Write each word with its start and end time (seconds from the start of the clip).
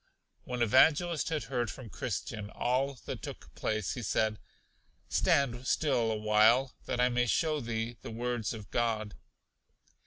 When 0.45 0.63
Evangelist 0.63 1.29
had 1.29 1.43
heard 1.43 1.69
from 1.69 1.91
Christian 1.91 2.49
all 2.49 2.95
that 3.05 3.21
took 3.21 3.53
place, 3.53 3.93
he 3.93 4.01
said: 4.01 4.39
Stand 5.09 5.67
still 5.67 6.11
a 6.11 6.17
while, 6.17 6.73
that 6.87 6.99
I 6.99 7.07
may 7.09 7.27
show 7.27 7.59
thee 7.59 7.97
the 8.01 8.09
words 8.09 8.51
of 8.51 8.71
God. 8.71 9.13